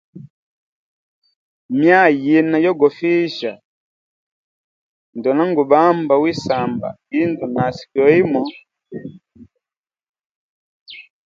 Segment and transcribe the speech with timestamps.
[1.77, 3.51] Myaa yina yogofihisha,
[5.17, 6.89] ndona ngubamba wi samba
[7.21, 8.41] indu nasi kyoimo.